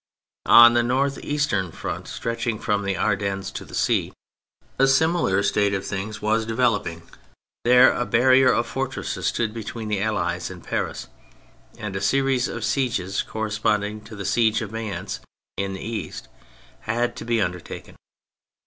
On 0.47 0.73
the 0.73 0.81
north 0.81 1.19
eastern 1.23 1.71
front, 1.71 2.07
stretching 2.07 2.57
from 2.57 2.81
the 2.81 2.97
Ardennes 2.97 3.51
to 3.51 3.63
the 3.63 3.75
sea, 3.75 4.11
a 4.79 4.87
similar 4.87 5.43
state 5.43 5.75
of 5.75 5.85
things 5.85 6.23
was 6.23 6.43
developing. 6.43 7.03
There, 7.65 7.93
a 7.93 8.03
barrier 8.07 8.51
of 8.51 8.65
fortresses 8.65 9.27
stood 9.27 9.53
between 9.53 9.89
the 9.89 10.01
Allies 10.01 10.49
and 10.49 10.63
Paris, 10.63 11.07
and 11.77 11.95
a 11.95 12.01
series 12.01 12.47
of 12.47 12.65
sieges 12.65 13.21
corresponding 13.21 14.01
to 14.05 14.15
the 14.15 14.25
siege 14.25 14.63
of 14.63 14.71
Mayence 14.71 15.19
in 15.55 15.73
the 15.73 15.85
east 15.85 16.29
had 16.79 17.15
to 17.17 17.23
be 17.23 17.39
under 17.39 17.59
taken. 17.59 17.95